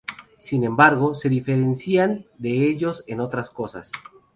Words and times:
Sin 0.39 0.63
embargo, 0.63 1.13
se 1.13 1.29
diferencian 1.29 2.25
de 2.39 2.49
ellos 2.67 3.03
en 3.05 3.19
otras 3.19 3.51
cosas. 3.51 3.91